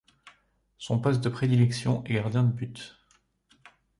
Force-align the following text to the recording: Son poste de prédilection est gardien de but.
Son 0.79 0.97
poste 0.99 1.21
de 1.23 1.29
prédilection 1.29 2.03
est 2.05 2.15
gardien 2.15 2.41
de 2.41 2.51
but. 2.51 2.97